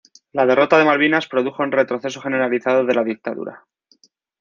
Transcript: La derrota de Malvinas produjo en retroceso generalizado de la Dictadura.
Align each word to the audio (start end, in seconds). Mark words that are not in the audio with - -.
La 0.37 0.45
derrota 0.47 0.79
de 0.79 0.83
Malvinas 0.85 1.27
produjo 1.27 1.63
en 1.63 1.71
retroceso 1.71 2.21
generalizado 2.21 2.83
de 2.87 2.95
la 2.95 3.03
Dictadura. 3.03 3.67